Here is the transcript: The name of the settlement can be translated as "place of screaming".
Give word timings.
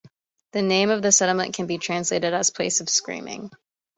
The 0.53 0.63
name 0.63 0.89
of 0.89 1.03
the 1.03 1.11
settlement 1.11 1.53
can 1.53 1.67
be 1.67 1.77
translated 1.77 2.33
as 2.33 2.49
"place 2.49 2.81
of 2.81 2.89
screaming". 2.89 3.51